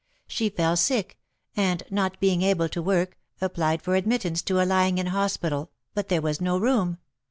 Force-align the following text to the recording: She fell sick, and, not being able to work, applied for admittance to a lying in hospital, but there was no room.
She 0.25 0.49
fell 0.49 0.75
sick, 0.77 1.19
and, 1.55 1.83
not 1.91 2.19
being 2.19 2.41
able 2.41 2.67
to 2.69 2.81
work, 2.81 3.19
applied 3.39 3.83
for 3.83 3.93
admittance 3.95 4.41
to 4.41 4.59
a 4.59 4.65
lying 4.65 4.97
in 4.97 5.05
hospital, 5.05 5.69
but 5.93 6.09
there 6.09 6.23
was 6.23 6.41
no 6.41 6.57
room. 6.57 6.97